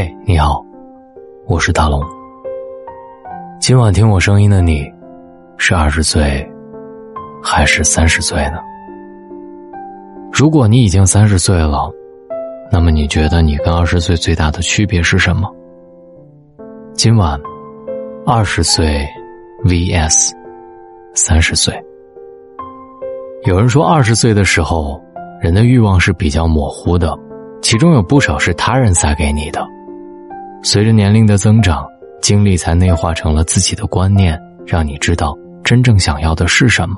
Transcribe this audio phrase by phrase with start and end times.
[0.00, 0.64] 嘿，你好，
[1.48, 2.00] 我是大龙。
[3.60, 4.88] 今晚听我声音的你，
[5.56, 6.48] 是二十岁
[7.42, 8.60] 还是三十岁呢？
[10.32, 11.90] 如果你已经三十岁了，
[12.70, 15.52] 那么你觉得你跟二十岁最大的区别是什么？
[16.94, 17.36] 今晚，
[18.24, 19.04] 二十岁
[19.64, 20.30] vs
[21.12, 21.74] 三十岁。
[23.46, 25.02] 有人说，二十岁的时候，
[25.40, 27.18] 人的欲望是比较模糊的，
[27.60, 29.66] 其中有不少是他人塞给你的。
[30.62, 31.86] 随着年龄的增长，
[32.20, 36.96] 经历才内化成了自己的观念，让你知道真正想要的是什么。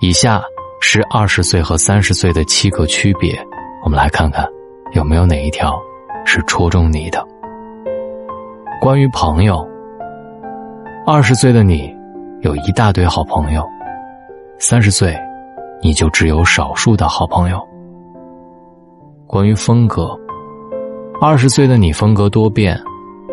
[0.00, 0.40] 以下
[0.80, 3.34] 是二十岁和三十岁的七个区别，
[3.82, 4.46] 我们来看看
[4.94, 5.80] 有没有哪一条
[6.24, 7.26] 是戳中你的。
[8.80, 9.66] 关于朋友，
[11.06, 11.92] 二十岁的你
[12.42, 13.66] 有一大堆好朋友，
[14.58, 15.18] 三十岁
[15.82, 17.58] 你就只有少数的好朋友。
[19.26, 20.16] 关于风格。
[21.20, 22.80] 二十岁的你风格多变，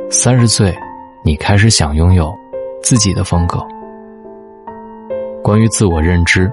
[0.10, 0.76] 三十岁，
[1.24, 2.34] 你开始想拥有
[2.82, 3.64] 自己的风格。
[5.44, 6.52] 关于自我认知，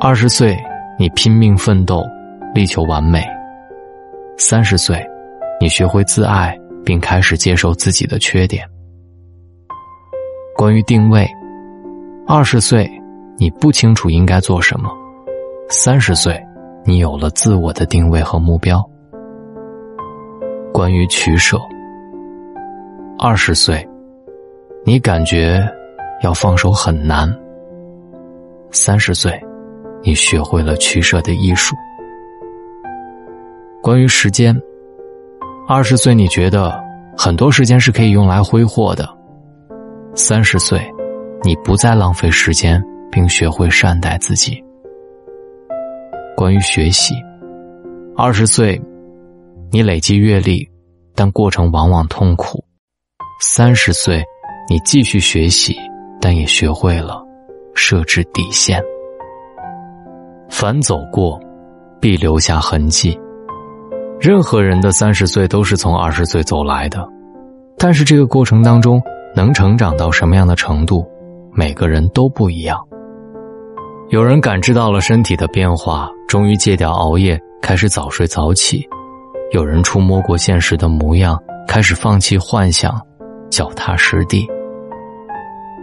[0.00, 0.58] 二十岁
[0.98, 2.02] 你拼命奋斗，
[2.52, 3.20] 力求完美；
[4.36, 5.00] 三十岁，
[5.60, 8.66] 你学会自爱，并开始接受自己的缺点。
[10.56, 11.24] 关于定位，
[12.26, 12.90] 二十岁
[13.38, 14.90] 你不清楚应该做什么；
[15.68, 16.44] 三十岁，
[16.84, 18.84] 你有了自我的定位和目标。
[20.72, 21.58] 关于取舍，
[23.18, 23.86] 二十岁，
[24.84, 25.62] 你感觉
[26.22, 27.28] 要放手很难；
[28.70, 29.38] 三十岁，
[30.02, 31.76] 你学会了取舍的艺术。
[33.82, 34.58] 关于时间，
[35.68, 36.82] 二十岁你觉得
[37.18, 39.04] 很多时间是可以用来挥霍的；
[40.14, 40.80] 三十岁，
[41.44, 44.64] 你不再浪费时间，并学会善待自己。
[46.34, 47.14] 关于学习，
[48.16, 48.80] 二十岁。
[49.74, 50.68] 你累积阅历，
[51.14, 52.62] 但过程往往痛苦。
[53.40, 54.22] 三十岁，
[54.68, 55.74] 你继续学习，
[56.20, 57.24] 但也学会了
[57.74, 58.78] 设置底线。
[60.50, 61.40] 凡走过，
[61.98, 63.18] 必留下痕迹。
[64.20, 67.08] 任何人的三十岁都是从二十岁走来的，
[67.78, 69.02] 但是这个过程当中
[69.34, 71.02] 能成长到什么样的程度，
[71.50, 72.78] 每个人都不一样。
[74.10, 78.86] 有人感知到了身体的变化，终于戒掉熬夜，开始早睡早起。
[79.52, 82.98] 有人触摸过现实的模样，开始放弃幻想，
[83.50, 84.48] 脚踏实地。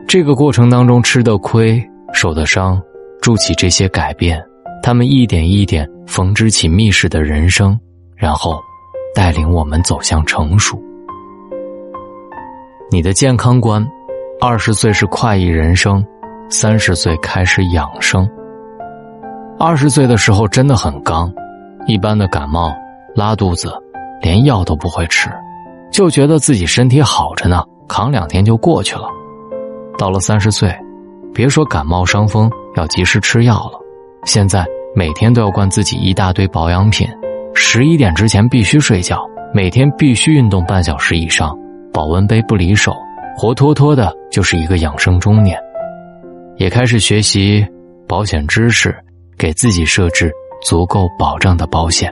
[0.07, 1.79] 这个过程当中吃的亏、
[2.11, 2.81] 受的伤，
[3.21, 4.43] 筑起这些改变，
[4.81, 7.79] 他们一点一点缝织起密室的人生，
[8.15, 8.59] 然后
[9.13, 10.81] 带领我们走向成熟。
[12.89, 13.87] 你的健康观，
[14.41, 16.03] 二十岁是快意人生，
[16.49, 18.27] 三十岁开始养生。
[19.59, 21.31] 二十岁的时候真的很刚，
[21.85, 22.73] 一般的感冒。
[23.19, 23.69] 拉肚子，
[24.21, 25.29] 连药都不会吃，
[25.91, 29.09] 就觉得自己身体好着呢，扛两天就过去了。
[29.97, 30.73] 到了三十岁，
[31.33, 33.77] 别说感冒伤风要及时吃药了，
[34.23, 34.65] 现在
[34.95, 37.05] 每天都要灌自己一大堆保养品，
[37.53, 39.19] 十一点之前必须睡觉，
[39.53, 41.53] 每天必须运动半小时以上，
[41.91, 42.95] 保温杯不离手，
[43.35, 45.59] 活脱脱的就是一个养生中年。
[46.55, 47.67] 也开始学习
[48.07, 48.95] 保险知识，
[49.37, 50.31] 给自己设置
[50.63, 52.09] 足够保障的保险。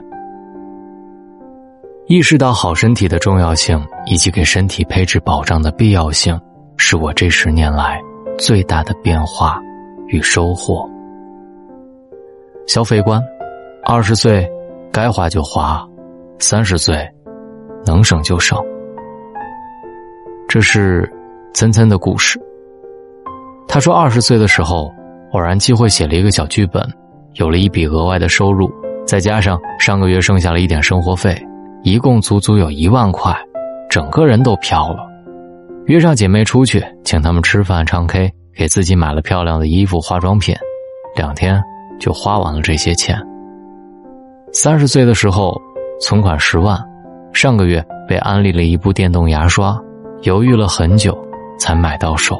[2.08, 6.40] 意识到好身体的重要性，以及给身体配置保障的必要性，
[6.78, 8.00] 是我这十年来
[8.38, 9.60] 最大的变化
[10.06, 10.88] 与收获。
[12.66, 13.22] 消费观：
[13.84, 14.50] 二十岁
[14.90, 15.86] 该花就花，
[16.38, 17.06] 三十岁
[17.84, 18.58] 能省就省。
[20.48, 21.06] 这是
[21.52, 22.40] 森森的故事。
[23.68, 24.90] 他说，二十岁的时候，
[25.32, 26.82] 偶然机会写了一个小剧本，
[27.34, 28.72] 有了一笔额外的收入，
[29.06, 31.38] 再加上上个月剩下了一点生活费。
[31.88, 33.34] 一共足足有一万块，
[33.88, 35.08] 整个人都飘了。
[35.86, 40.54] 约上姐妹出去，请他们吃饭、唱 K，给自己买了漂亮的衣服、化妆品，
[41.16, 41.58] 两天
[41.98, 43.18] 就花完了这些钱。
[44.52, 45.58] 三十岁的时候，
[45.98, 46.78] 存款十万，
[47.32, 49.74] 上个月被安利了一部电动牙刷，
[50.24, 51.16] 犹豫了很久
[51.58, 52.38] 才买到手。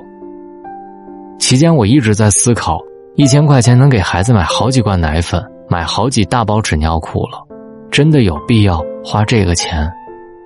[1.38, 2.78] 期间我一直在思考，
[3.16, 7.47] 一千块钱能给孩子买好几罐奶粉，买好几大包纸尿裤了，
[7.90, 8.82] 真的有必要？
[9.04, 9.90] 花这个钱，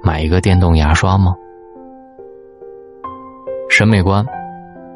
[0.03, 1.35] 买一个电动牙刷吗？
[3.69, 4.25] 审美观，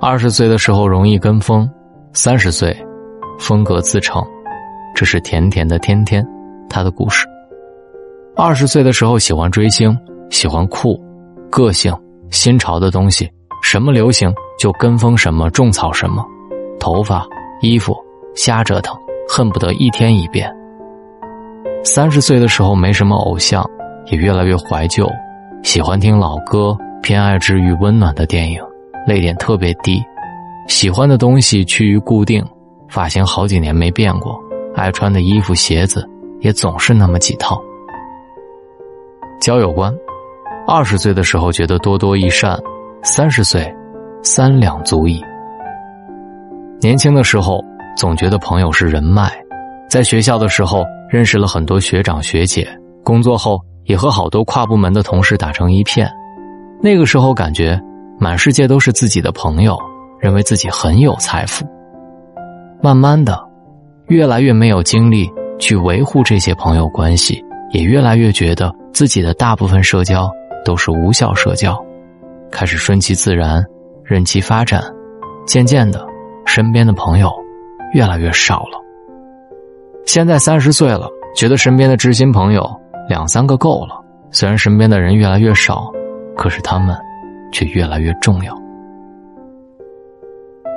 [0.01, 1.69] 二十岁的时候容易跟风，
[2.13, 2.77] 三十岁，
[3.39, 4.25] 风格自成。
[4.95, 6.27] 这是甜甜的天天，
[6.69, 7.27] 他的故事。
[8.37, 9.97] 二十岁的时候喜欢追星，
[10.31, 11.01] 喜欢酷，
[11.51, 11.93] 个性，
[12.31, 13.29] 新潮的东西，
[13.63, 16.25] 什么流行就跟风什么，种草什么，
[16.79, 17.27] 头发、
[17.61, 17.97] 衣服
[18.35, 18.97] 瞎折腾，
[19.29, 20.55] 恨不得一天一变。
[21.87, 23.65] 三十岁的时候没什么偶像，
[24.07, 25.09] 也越来越怀旧，
[25.63, 28.61] 喜欢听老歌，偏爱治愈温暖的电影，
[29.07, 30.03] 泪点特别低，
[30.67, 32.45] 喜欢的东西趋于固定，
[32.89, 34.37] 发型好几年没变过，
[34.75, 36.05] 爱穿的衣服鞋子
[36.41, 37.63] 也总是那么几套。
[39.41, 39.95] 交友观，
[40.67, 42.59] 二十岁的时候觉得多多益善，
[43.05, 43.73] 三十岁，
[44.25, 45.23] 三两足矣。
[46.81, 47.65] 年轻的时候
[47.97, 49.31] 总觉得朋友是人脉，
[49.89, 52.69] 在学校的时候认识了很多学长学姐，
[53.05, 56.11] 工作后也和好多跨部门的同事打成一片。
[56.83, 57.81] 那个时候感觉
[58.19, 59.79] 满世界都是自己的朋友，
[60.21, 61.65] 认为自己很有财富。
[62.83, 63.39] 慢慢的，
[64.09, 68.73] 越来越没有精力去维护这些朋友关系，也越来越觉得。
[68.93, 70.31] 自己的大部分社交
[70.65, 71.79] 都是无效社交，
[72.51, 73.63] 开始顺其自然，
[74.03, 74.83] 任其发展。
[75.47, 76.03] 渐渐的，
[76.47, 77.31] 身边的朋友
[77.93, 78.81] 越来越少了。
[80.07, 82.65] 现在三十岁了，觉得身边的知心朋友
[83.09, 84.03] 两三个够了。
[84.31, 85.93] 虽然身边的人越来越少，
[86.37, 86.97] 可是他们
[87.53, 88.57] 却越来越重要。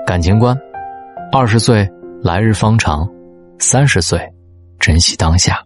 [0.05, 0.57] 感情观：
[1.31, 1.87] 二十岁
[2.23, 3.07] 来日方长，
[3.59, 4.19] 三十岁
[4.79, 5.63] 珍惜当下。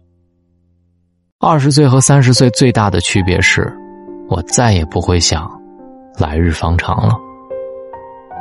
[1.40, 3.72] 二十岁和三十岁最大的区别是，
[4.28, 5.50] 我再也不会想
[6.18, 7.14] 来日方长了。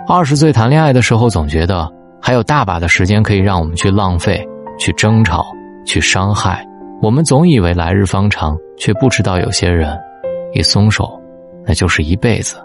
[0.08, 1.90] 二十岁谈恋爱的时候，总觉得
[2.22, 4.46] 还有大把的时间可以让我们去浪费、
[4.84, 5.46] 去争吵、
[5.86, 6.68] 去伤害。
[7.02, 9.98] 我们总以为来日方长，却不知道有些人
[10.54, 11.18] 一松手，
[11.66, 12.58] 那就是一辈子。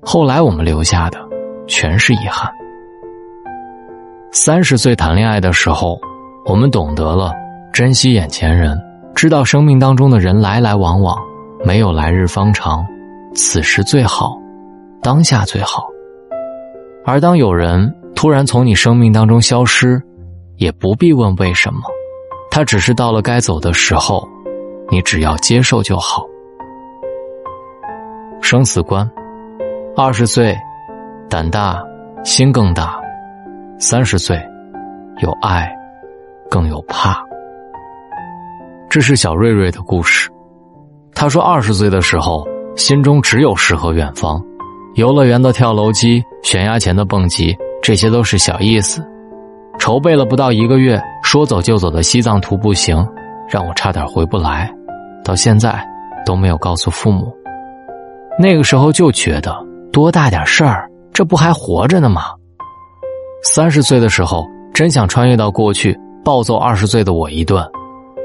[0.00, 1.20] 后来我们留下的
[1.68, 2.50] 全是遗憾。
[4.32, 5.96] 三十岁谈恋爱的时候，
[6.46, 7.32] 我们懂得了
[7.72, 8.76] 珍惜眼前人。
[9.14, 11.16] 知道生命当中的人来来往往，
[11.64, 12.84] 没有来日方长，
[13.36, 14.36] 此时最好，
[15.00, 15.86] 当下最好。
[17.04, 20.02] 而当有人突然从你生命当中消失，
[20.56, 21.80] 也不必问为什么，
[22.50, 24.26] 他只是到了该走的时候，
[24.90, 26.24] 你只要接受就好。
[28.40, 29.08] 生死观，
[29.96, 30.56] 二十岁，
[31.28, 31.82] 胆大，
[32.24, 33.00] 心更大；
[33.78, 34.36] 三十岁，
[35.20, 35.72] 有爱，
[36.50, 37.22] 更有怕。
[38.90, 40.30] 这是小瑞瑞的故事。
[41.14, 42.46] 他说，二十岁的时候，
[42.76, 44.44] 心中只有诗和远方，
[44.94, 49.06] 游乐园的跳楼机、悬崖前的蹦极，这些都是小意思。
[49.78, 53.06] 筹备了不到一个月，说走就走的西藏徒步行，
[53.48, 54.72] 让我差点回不来，
[55.24, 55.84] 到现在
[56.24, 57.34] 都没有告诉父母。
[58.38, 59.54] 那个时候就觉得
[59.92, 62.22] 多大点事儿，这不还活着呢吗？
[63.42, 67.64] 三十岁的时候，真想穿越到过去，暴揍二十岁的我一顿。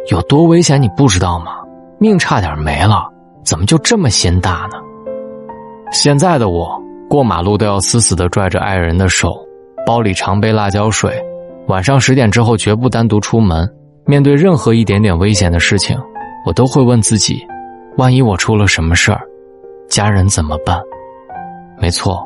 [0.10, 1.54] 有多危险你不知道吗？
[2.00, 3.10] 命差点没了，
[3.44, 4.78] 怎么就这么心大呢？
[5.92, 6.80] 现在的我
[7.10, 9.36] 过马路都要死死的拽着爱人的手，
[9.86, 11.20] 包里常备辣椒水，
[11.68, 13.68] 晚上十点之后绝不单独出门。
[14.06, 15.98] 面对任何一点点危险的事情，
[16.46, 17.46] 我都会问自己：
[17.98, 19.22] 万一我出了什么事儿，
[19.90, 20.80] 家人怎么办？
[21.78, 22.26] 没错，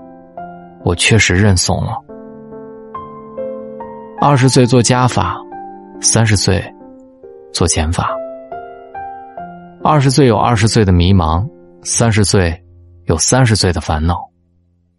[0.83, 1.93] 我确实认怂了。
[4.19, 5.38] 二十岁做加法，
[5.99, 6.63] 三十岁。
[7.51, 8.09] 做减法。
[9.83, 11.45] 二十岁有二十岁的迷茫，
[11.83, 12.57] 三十岁
[13.07, 14.15] 有三十岁的烦恼。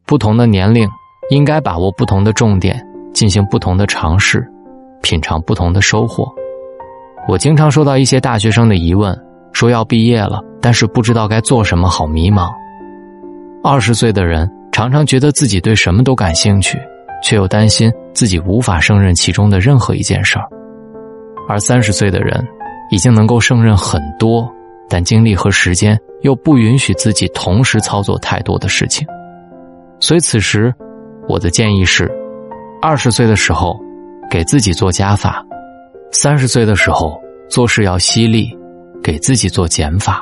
[0.05, 0.87] 不同的年龄
[1.31, 4.47] 应该把握不同的重点，进行不同的尝试，
[5.03, 6.27] 品尝不同的收获。
[7.29, 9.17] 我经常收到一些大学生的疑问，
[9.53, 12.51] 说要毕业了，但是不知道该做什么，好迷茫。
[13.63, 16.77] 二十岁的人常常觉得自己对什么都感兴趣，
[17.23, 20.49] 却又担心自己无法胜任其中的任何一件事儿。
[21.49, 22.45] 而三十岁的人，
[22.91, 24.51] 已经能够胜任很多，
[24.89, 29.07] 但精力和时间又不允许自己同时操作太多的事情。
[30.01, 30.75] 所以此时，
[31.29, 32.11] 我的建议是：
[32.85, 33.79] 二十岁的时候，
[34.29, 35.31] 给自己做加法；
[36.11, 37.17] 三十岁的时候，
[37.49, 38.51] 做事要犀利，
[39.01, 40.21] 给自己做减法。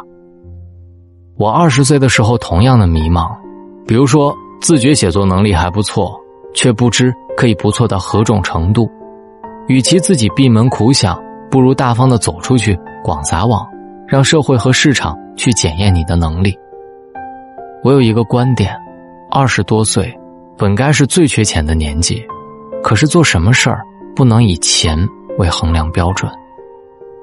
[1.38, 3.34] 我二十岁的时候同样的迷茫，
[3.86, 6.14] 比如说自觉写作能力还不错，
[6.52, 8.86] 却不知可以不错到何种程度。
[9.66, 11.18] 与其自己闭门苦想，
[11.50, 13.66] 不如大方的走出去，广撒网，
[14.06, 16.54] 让社会和市场去检验你的能力。
[17.82, 18.76] 我有一个观点：
[19.30, 20.14] 二十多岁
[20.58, 22.22] 本该是最缺钱的年纪，
[22.90, 24.98] 可是做什么事儿不能以钱
[25.38, 26.28] 为衡量标准。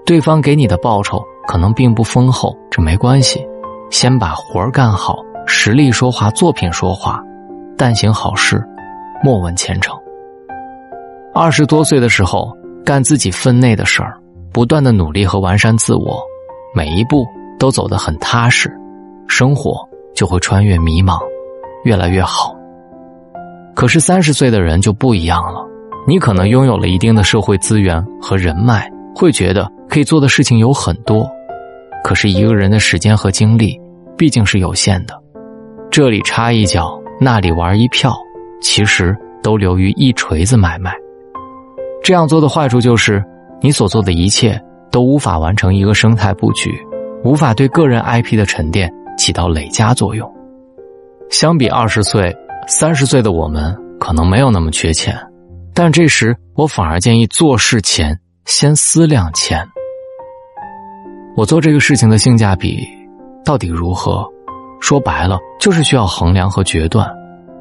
[0.06, 3.46] 对方给你的报酬可能并不丰厚，这没关系，
[3.90, 7.22] 先把活儿干好，实力说话，作品说话，
[7.78, 8.66] 但行好事，
[9.22, 9.94] 莫问前程。
[11.34, 12.50] 二十多岁的时候，
[12.86, 14.18] 干自己分内的事儿，
[14.54, 16.18] 不断的努力和完善自我，
[16.74, 17.28] 每一步
[17.60, 18.74] 都走得很踏实，
[19.28, 19.78] 生活
[20.16, 21.20] 就会穿越迷茫，
[21.84, 22.56] 越来越好。
[23.78, 25.64] 可是三十岁的人就不一样了，
[26.08, 31.30] 你可能拥有了一定的社会资源和人脉，会觉得可以做的事情有很多，
[32.04, 33.80] 可是一个人的时间和精力
[34.18, 35.14] 毕竟是有限的，
[35.92, 38.12] 这里插一脚，那里玩一票，
[38.64, 40.92] 其实都流于一锤子买卖。
[42.04, 43.24] 这样做的坏处就是，
[43.62, 46.72] 你所做的一切都无法完成一个生态布局，
[47.24, 50.28] 无法对个人 IP 的沉淀起到累加作用。
[51.30, 52.36] 相比二十岁、
[52.70, 55.18] 三十岁的我们，可能没有那么缺钱，
[55.74, 59.66] 但这时我反而建议做事前先思量钱。
[61.38, 62.86] 我做这个事情的性价比
[63.46, 64.28] 到底如何？
[64.82, 67.10] 说白了，就是需要衡量和决断，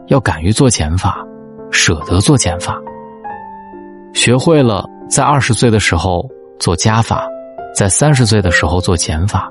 [0.08, 1.24] 要敢于做减法，
[1.70, 2.76] 舍得做减法。
[4.12, 7.24] 学会了在二十岁的时候做加法，
[7.72, 9.48] 在三十岁的时候做减法，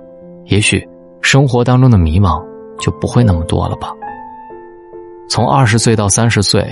[0.48, 0.86] 也许
[1.22, 2.44] 生活当中的迷茫
[2.78, 3.94] 就不会那么多了吧。
[5.28, 6.64] 从二十岁到三十岁，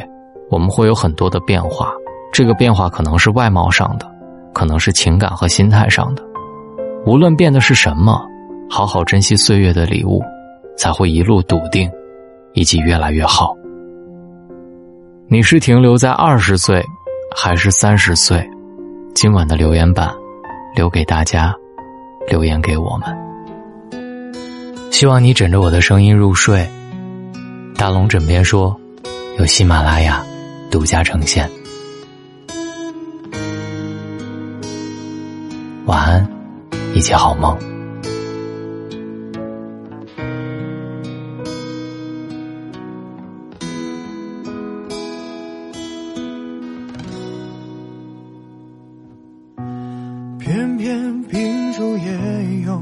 [0.49, 1.91] 我们会有很多的变化。
[2.31, 4.09] 这个变化可能是外貌上的，
[4.53, 6.23] 可能是情感和心态上的。
[7.05, 8.25] 无论变的是什么，
[8.69, 10.21] 好好珍惜岁月的礼物，
[10.77, 11.91] 才会一路笃定，
[12.53, 13.55] 以及越来越好。
[15.27, 16.83] 你是停留在二十岁，
[17.35, 18.47] 还是三十岁？
[19.13, 20.11] 今晚的留言板，
[20.75, 21.53] 留给大家，
[22.27, 23.09] 留言给我们。
[24.91, 26.67] 希望你枕着我的声音入睡。
[27.75, 28.79] 大龙枕边说，
[29.37, 30.25] 由喜马拉雅
[30.71, 31.49] 独家呈现。
[35.85, 36.27] 晚安，
[36.93, 37.57] 一切好梦。
[50.39, 52.77] 偏偏秉烛夜游，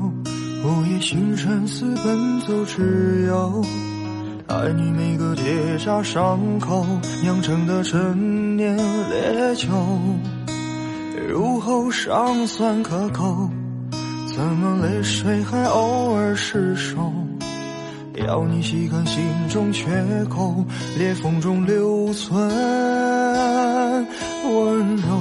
[0.63, 3.65] 午夜星辰似奔走之友。
[4.51, 6.85] 爱你每个结痂伤口
[7.23, 9.69] 酿成的陈年烈酒，
[11.29, 13.49] 入喉尚算可口，
[14.27, 17.13] 怎么泪水还偶尔失守？
[18.27, 19.89] 要你细看心中缺
[20.29, 20.65] 口，
[20.97, 22.45] 裂缝中留存
[24.53, 25.20] 温柔。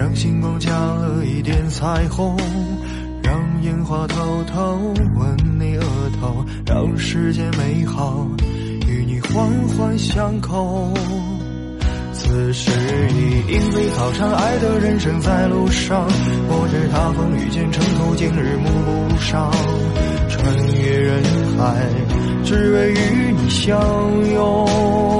[0.00, 2.34] 让星光加了一点彩虹，
[3.22, 4.78] 让烟花偷偷
[5.14, 5.84] 吻你额
[6.18, 8.26] 头，让世界美好
[8.88, 10.90] 与你环环相扣。
[12.14, 12.70] 此时
[13.10, 16.06] 已莺飞草长，爱的人生在路上。
[16.48, 18.70] 我知他风雨兼程途，今日暮
[19.10, 19.52] 不赏。
[20.30, 21.22] 穿越人
[21.58, 21.86] 海，
[22.42, 23.78] 只为与你相
[24.32, 25.19] 拥。